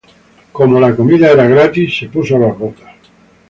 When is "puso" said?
2.09-2.35